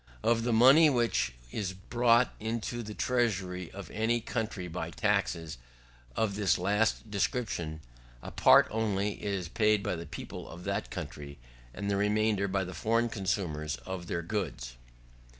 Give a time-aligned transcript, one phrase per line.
[0.23, 5.59] Of the money which is brought into the treasury of any country by taxes
[6.15, 7.81] of this last description,
[8.23, 11.37] a part only is paid by the people of that country;
[11.75, 14.75] the remainder by the foreign consumers of their goods.